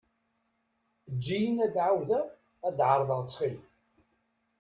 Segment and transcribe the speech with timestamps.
[1.09, 2.25] Eǧǧ-iyi ad εawdeɣ
[2.67, 3.59] ad εerḍeɣ ttxil.